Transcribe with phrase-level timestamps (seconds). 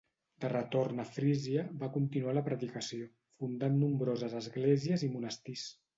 [0.43, 3.11] De retorn a Frísia, va continuar la predicació,
[3.43, 5.69] fundant nombroses esglésies i monestirs.